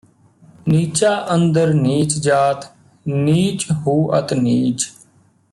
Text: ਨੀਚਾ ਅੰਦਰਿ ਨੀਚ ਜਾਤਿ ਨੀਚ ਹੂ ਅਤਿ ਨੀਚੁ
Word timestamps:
ਨੀਚਾ 0.67 1.11
ਅੰਦਰਿ 1.33 1.73
ਨੀਚ 1.73 2.17
ਜਾਤਿ 2.19 2.67
ਨੀਚ 3.05 3.67
ਹੂ 3.85 3.95
ਅਤਿ 4.19 4.35
ਨੀਚੁ 4.35 4.89